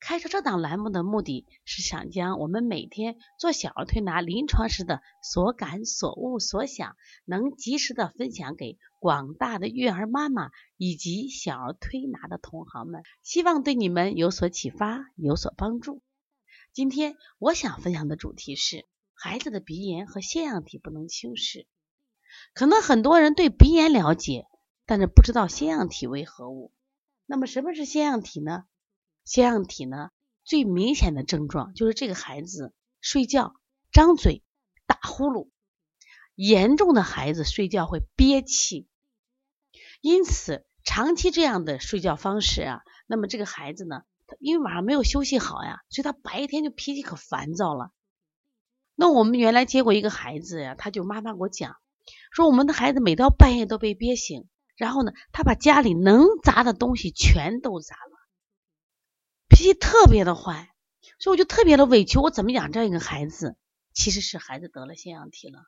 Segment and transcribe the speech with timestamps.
[0.00, 16.00] 开设这档栏目的目的是想将我们每天做小儿推拿临床时的所感所悟所想，能及时的分享给广大的育儿妈妈以及小儿推拿的同行们，希望对你们有所启发，有所帮助。
[16.72, 21.66] 今天我想分享的主题是孩子的鼻炎和腺样体不能轻视。
[22.54, 24.46] 可能很多人对鼻炎了解，
[24.86, 26.72] 但是不知道腺样体为何物。
[27.26, 28.64] 那么什么是腺样体呢？
[29.28, 30.08] 腺样体呢，
[30.42, 33.54] 最明显的症状就是这个孩子睡觉
[33.92, 34.42] 张嘴
[34.86, 35.50] 打呼噜，
[36.34, 38.88] 严重的孩子睡觉会憋气，
[40.00, 47.90] 因此长期这样的睡觉方式啊，那么这个孩子呢，他因为晚上没有休息好呀，所以他白天就脾气可烦躁了。
[48.94, 51.76] 那我们原来接过一个孩子呀，他就妈妈给我讲，
[52.32, 58.17] 说我们的孩子每到半夜都被憋醒，然后呢，他把家里能砸的东西全都砸了。
[59.58, 60.70] 脾气特别的坏，
[61.18, 62.20] 所以我就特别的委屈。
[62.20, 63.56] 我怎么养这样一个孩子？
[63.92, 65.64] 其实是孩子得了腺样体了。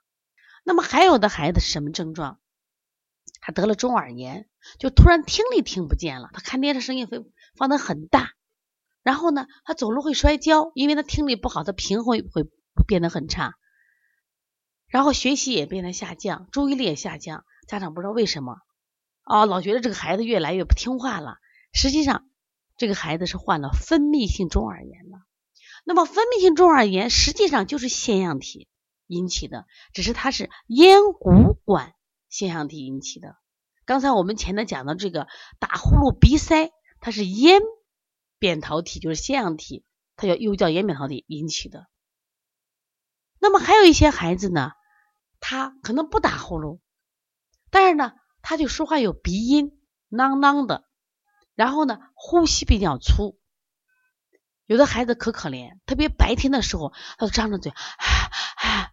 [0.62, 2.38] 那么还有的孩子是什么症状？
[3.40, 6.30] 他得了中耳炎，就突然听力听不见了。
[6.32, 7.18] 他看电视声音会
[7.56, 8.34] 放得很大，
[9.02, 12.22] 然后呢，他走路会摔跤，因为他听力不好，他平衡会
[12.86, 13.54] 变得很差。
[14.86, 17.44] 然后学习也变得下降，注意力也下降。
[17.66, 18.58] 家长不知道为什么，
[19.24, 21.38] 哦，老觉得这个孩子越来越不听话了。
[21.72, 22.29] 实际上。
[22.80, 25.18] 这个孩子是患了分泌性中耳炎的，
[25.84, 28.68] 那么分泌性中耳炎实际上就是腺样体
[29.06, 31.92] 引起的，只是它是咽鼓管
[32.30, 33.36] 腺样体引起的。
[33.84, 36.70] 刚才我们前头讲的这个打呼噜、鼻塞，
[37.00, 37.60] 它是咽
[38.38, 39.84] 扁桃体，就是腺样体，
[40.16, 41.86] 它叫又叫咽扁桃体引起的。
[43.38, 44.72] 那么还有一些孩子呢，
[45.38, 46.78] 他可能不打呼噜，
[47.70, 50.88] 但是呢，他就说话有鼻音，囔囔的。
[51.54, 53.38] 然后呢，呼吸比较粗，
[54.66, 57.76] 有的孩子可可怜，特别白天的时候，他张着嘴，啊
[58.56, 58.92] 哎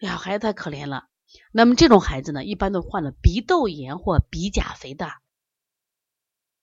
[0.00, 1.08] 呀，孩子太可怜了。
[1.52, 5.20] 那么这种孩子呢，一般都患了鼻窦炎或鼻甲肥大。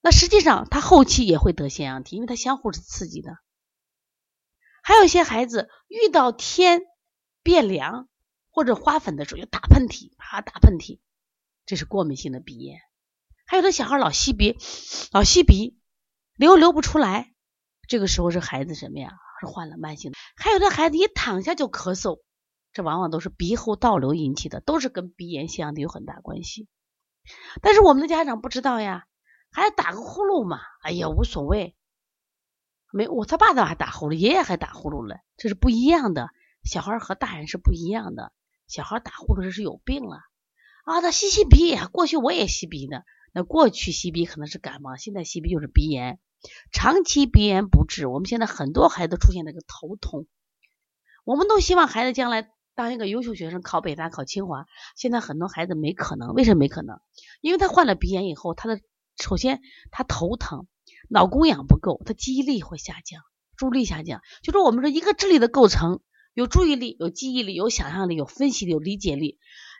[0.02, 3.38] 那实际上他后期也会得腺样体，因为他相互是刺激的。
[4.84, 6.82] 还有一些孩子遇到天
[7.44, 8.10] 变凉
[8.50, 11.00] 或者花粉的时候就打喷嚏，啪打喷嚏，
[11.66, 12.80] 这是过敏性的鼻炎。
[13.52, 14.58] 还有的小孩老吸鼻，
[15.12, 15.78] 老吸鼻，
[16.38, 17.34] 流流不出来，
[17.86, 19.12] 这个时候是孩子什么呀？
[19.42, 20.14] 是患了慢性。
[20.38, 22.22] 还有的孩子一躺下就咳嗽，
[22.72, 26.70] 这往往都是鼻后倒流引起的，都是跟鼻炎、腺样体有很大关系。
[27.62, 29.04] 但是我们的家长不知道呀，
[29.52, 31.76] 孩子打个呼噜嘛，哎呀无所谓，
[32.90, 36.30] 没我他爸爸还打呼噜，爷爷还打呼噜了，这是不一样的。
[36.64, 38.32] 小孩和大人是不一样的，
[38.68, 40.22] 小孩打呼噜这是有病了
[40.86, 43.04] 啊，他吸吸鼻，过去我也吸鼻的。
[43.34, 46.20] 那过去吸鼻可能是感冒，现在吸鼻就是鼻炎。
[46.72, 50.28] 长期鼻炎不治，我们现在很多孩子出现那个头痛。
[51.24, 54.66] 我们都希望孩子将来当一个优秀学生，考北大、考清华。
[54.96, 57.00] 现在很多孩子没可能，为什么没可能？
[57.42, 58.82] 因为他患了鼻炎以后，他的
[59.18, 59.62] 首先
[59.92, 60.66] 他头疼，
[61.10, 63.22] 脑供氧不够，他记忆力会下降，
[63.56, 64.22] 注意力下降。
[64.42, 66.02] 就说我们说一个智力的构成，
[66.34, 69.38] 有注意力、有记忆力、有想象力、有分析力、有理解力。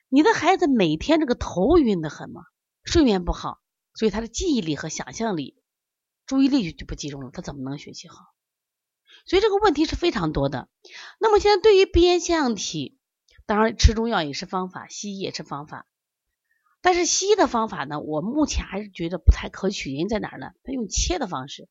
[0.10, 2.44] 你的孩子每天这个头晕的很吗？
[2.84, 3.62] 睡眠不好，
[3.94, 5.56] 所以他的记忆力和想象力、
[6.26, 8.18] 注意力就不集中了，他怎么能学习好？
[9.26, 10.68] 所以这个问题是非常多的。
[11.20, 12.98] 那么现在对于鼻炎腺样体，
[13.46, 15.88] 当然吃中药也是方法，西医也是方法。
[16.82, 19.92] 但是西医的方法呢，我目前还是觉得不太可取。
[19.92, 20.48] 原因在哪儿呢？
[20.64, 21.70] 他用切的方式，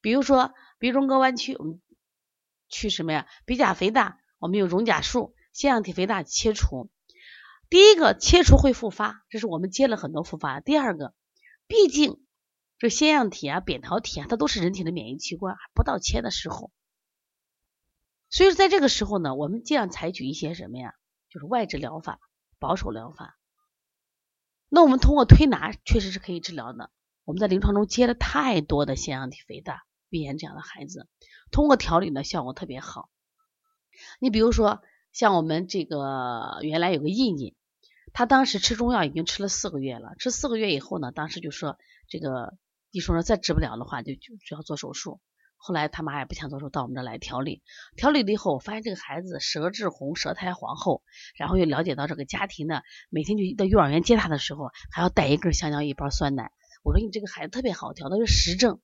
[0.00, 1.80] 比如说鼻中隔弯曲，我们
[2.68, 3.28] 去什么呀？
[3.46, 6.90] 鼻甲肥大，我们用溶甲术；腺样体肥大切除。
[7.70, 10.60] 第一个切除会复发，这是我们接了很多复发。
[10.60, 11.12] 第二个，
[11.66, 12.24] 毕竟
[12.78, 16.72] 这腺样体啊、扁桃体啊，它都是人体的免疫器官，还不到切的时候。
[18.30, 20.94] 所以说，在这个时候呢，我们尽量采取一些什么呀？
[21.28, 22.20] 就是外治疗法、
[22.58, 23.38] 保守疗法。
[24.70, 26.90] 那我们通过推拿确实是可以治疗的。
[27.24, 31.06] 我们在临床中接了太多的腺样体肥大、鼻炎这样的孩子，
[31.50, 33.10] 通过调理呢，效果特别好。
[34.20, 34.82] 你比如说，
[35.12, 37.54] 像我们这个原来有个印印。
[38.18, 41.78] 他当时吃中药已经吃了四个月了，吃四个月以后呢，当时就说
[42.08, 42.58] 这个
[42.90, 45.20] 医生说再治不了的话，就就就要做手术。
[45.56, 47.62] 后来他妈也不想做手术，到我们这来调理。
[47.94, 51.04] 调理了以后，我发现这个孩子舌质红，舌苔黄厚，
[51.36, 56.50] 然后又了解到这个家庭呢，每天就到幼儿园接他的时候，还要带一根香蕉，一包酸奶。
[56.82, 58.80] 我说你这个孩子特别好调，他是实证。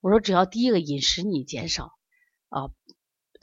[0.00, 1.92] 我说只要第一个饮食你减少
[2.48, 2.70] 啊，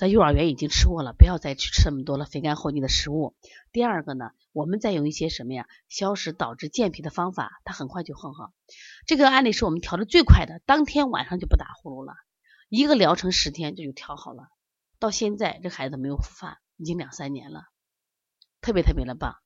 [0.03, 3.38] 在幼儿园已经吃过了，不要再去吃那么多了肥甘厚腻的食物。
[3.71, 8.51] 第二个呢，我们再用一些什么呀，消食导致健脾的方法，他很快就很好。
[9.07, 12.15] 这个案例是我们调的最快的，当天晚上就不打呼噜了，
[12.67, 14.50] 一个疗程十天这就调好了。
[15.00, 17.61] 到现在这孩子没有复发，已经两三年了，
[18.59, 19.38] 特别特别的棒。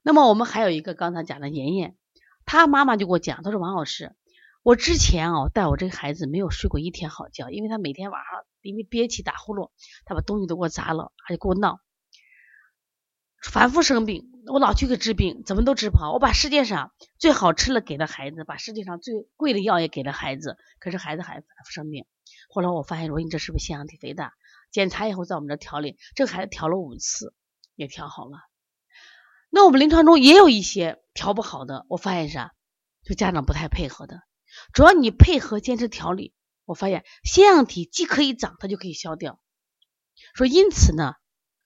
[0.00, 1.94] 那么我们还有一个刚才讲的妍妍，
[2.46, 4.16] 她妈妈就给我讲，她说王老师，
[4.62, 9.70] 我之前哦带我这个孩子没有睡过一天好觉，因为他每天晚上因为憋气打呼噜，
[10.04, 11.80] 他把东西都给我砸了，还给我闹，
[13.42, 16.12] 反复生病，我老去给治病，怎么都治不好。
[16.12, 22.06] 我把世界上最好吃的给了孩子，把世界上最贵的药也给了孩子，可是孩子还反复生病。
[22.48, 24.32] 后来我发现，我说你这是不是腺样体肥大？
[24.70, 27.34] 检查以后在我们这调理，这个孩子调了五次
[27.76, 28.38] 也调好了。
[29.50, 32.52] 那我们临床中也有一些调不好的，我发现啥？
[33.04, 34.22] 就家长不太配合的。
[34.72, 36.32] 主要你配合坚持调理，
[36.64, 39.40] 我发现腺样体既可以长，它就可以消掉。
[40.34, 41.14] 说因此呢，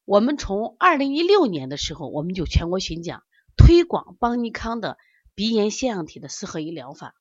[0.04, 3.22] 我们从二零一六年的时候，我们就全国巡讲
[3.56, 4.96] 推广邦尼康的
[5.34, 7.14] 鼻炎腺样体的四合一疗法。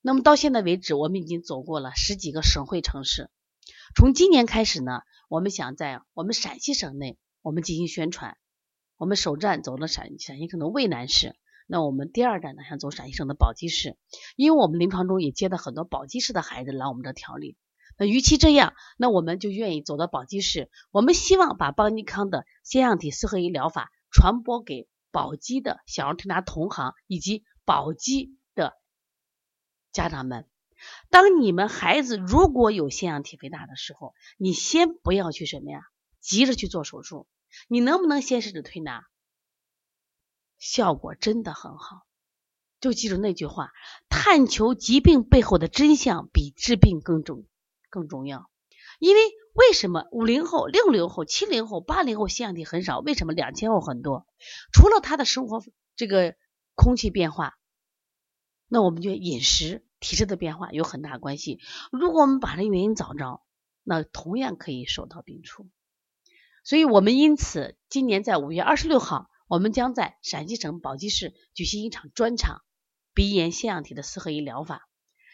[0.00, 3.30] 那么到现在为止，我们已经走过了十几个省会城市。
[3.96, 8.36] 从今年开始呢，我们想在我们陕西省内，我们进行宣传。
[8.96, 11.36] 我们首站走了陕陕西省的渭南市，
[11.70, 13.98] 那我们第二站呢想走陕西省的宝鸡市，
[14.36, 17.56] 因为我们临床中也接到很多宝鸡市的孩子来我们这调理。
[17.98, 28.74] 那与其这样，那我们就愿意走到宝鸡市，我们希望把邦尼康的腺样体四合一疗法传播给宝鸡的小儿推拿同行以及宝鸡的
[29.92, 30.46] 家长们。
[31.10, 35.82] 当你们孩子如果有腺样体肥大的时候，你先不要去什么呀，
[36.20, 37.26] 急着去做手术。
[37.68, 39.02] 你能不能先试着推拿？
[40.58, 42.02] 效果真的很好。
[42.80, 43.72] 就记住那句话：
[44.08, 47.44] 探求疾病背后的真相比治病更重
[47.90, 48.50] 更重要。
[49.00, 49.20] 因为
[49.54, 52.98] 为什么五零后、六零后、七零后、八零后腺样体很少？
[53.00, 54.26] 为什么两千后很多？
[54.72, 55.62] 除了他的生活
[55.96, 56.34] 这个
[56.74, 57.58] 空气变化，
[58.68, 61.60] 那我们就饮食、体质的变化有很大关系。
[61.90, 63.42] 如果我们把这原因找着，
[63.82, 65.68] 那同样可以手到病除。
[66.64, 72.62] 所以，我们因此今年在五月二十六号，我们将在陕西省宝鸡市举行一场专场
[73.14, 74.88] 鼻炎腺样体的四合一疗法。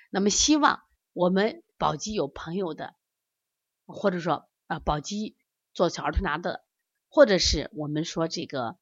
[0.08, 0.80] 那么，希望
[1.12, 2.94] 我们宝鸡有朋友的，
[3.86, 5.36] 或者说啊，宝鸡
[5.72, 6.64] 做小儿推拿的，
[7.08, 8.78] 或者是我们说这个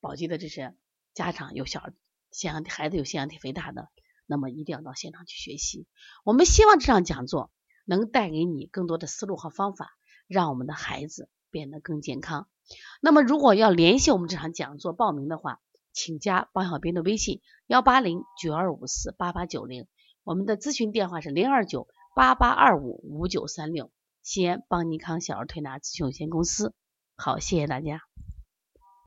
[0.00, 0.76] 宝鸡的这些
[1.14, 1.90] 家长有小
[2.30, 3.88] 腺样体孩子有腺样体肥大的，
[4.26, 5.86] 那么一定要到现场去学习。
[6.22, 7.50] 我们希望这场讲座
[7.86, 9.90] 能带给你更多的思路和方法，
[10.26, 11.30] 让我们的孩子。
[11.52, 12.48] 变得更健康。
[13.00, 15.60] 那么，如果要联系我们这场讲座报名的话，
[15.92, 19.86] 请加包小兵的微信：幺八零九二五四八八九零。
[20.22, 23.90] 我们的咨询电话是零二九八八二五五九三六。
[24.22, 26.74] 西安邦尼康小儿推拿咨询有限公司。
[27.16, 28.02] 好，谢谢大家。